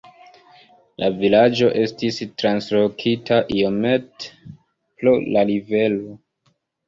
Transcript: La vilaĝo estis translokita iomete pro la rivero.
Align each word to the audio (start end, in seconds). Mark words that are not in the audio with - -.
La 1.01 1.09
vilaĝo 1.17 1.67
estis 1.81 2.17
translokita 2.43 3.37
iomete 3.57 4.33
pro 5.03 5.17
la 5.35 5.45
rivero. 5.53 6.17